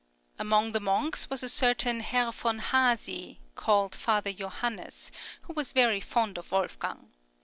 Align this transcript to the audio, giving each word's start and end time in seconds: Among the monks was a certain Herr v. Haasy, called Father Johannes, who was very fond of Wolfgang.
Among 0.39 0.71
the 0.71 0.79
monks 0.79 1.29
was 1.29 1.43
a 1.43 1.47
certain 1.47 1.99
Herr 1.99 2.31
v. 2.31 2.57
Haasy, 2.57 3.37
called 3.53 3.93
Father 3.93 4.33
Johannes, 4.33 5.11
who 5.43 5.53
was 5.53 5.73
very 5.73 5.99
fond 6.01 6.39
of 6.39 6.51
Wolfgang. 6.51 7.11